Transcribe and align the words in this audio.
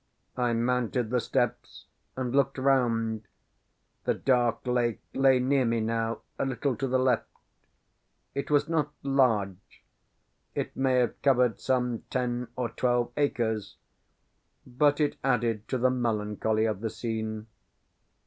I 0.35 0.53
mounted 0.53 1.11
the 1.11 1.19
steps, 1.19 1.85
and 2.17 2.33
looked 2.35 2.57
round; 2.57 3.27
the 4.05 4.15
dark 4.15 4.65
lake 4.65 4.99
lay 5.13 5.37
near 5.39 5.63
me 5.63 5.79
now, 5.79 6.21
a 6.39 6.45
little 6.47 6.75
to 6.77 6.87
the 6.87 6.97
left. 6.97 7.29
It 8.33 8.49
was 8.49 8.67
not 8.67 8.91
large; 9.03 9.85
it 10.55 10.75
may 10.75 10.93
have 10.95 11.21
covered 11.21 11.59
some 11.59 12.01
ten 12.09 12.47
or 12.55 12.69
twelve 12.69 13.11
acres; 13.15 13.75
but 14.65 14.99
it 14.99 15.17
added 15.23 15.67
to 15.67 15.77
the 15.77 15.91
melancholy 15.91 16.65
of 16.65 16.81
the 16.81 16.89
scene. 16.89 17.45